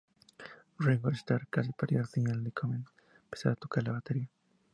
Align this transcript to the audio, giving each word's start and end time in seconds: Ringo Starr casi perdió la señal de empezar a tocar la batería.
Ringo 0.79 1.11
Starr 1.13 1.47
casi 1.47 1.71
perdió 1.73 1.99
la 1.99 2.07
señal 2.07 2.43
de 2.43 2.51
empezar 3.23 3.51
a 3.51 3.55
tocar 3.55 3.83
la 3.83 3.91
batería. 3.91 4.27